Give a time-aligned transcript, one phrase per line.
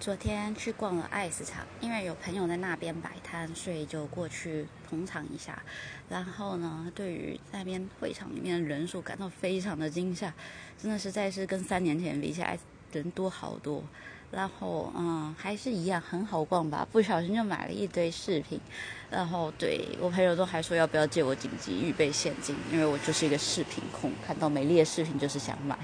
[0.00, 5.60] 昨天去逛了爱市场因为有朋友在那边摆摊所以就过去捧场一下
[6.08, 10.32] 然后呢对于那边会场里面的人数感到非常的惊吓
[10.80, 12.56] 真的实在是跟三年前比起来
[12.92, 13.82] 人多好多
[14.30, 18.60] 然后嗯还是一样很好逛吧不小心就买了一堆饰品
[19.10, 25.76] 然后对我朋友都还说要不要借我紧急预备现金因为我就是一个饰品控看到美丽的饰品就是想买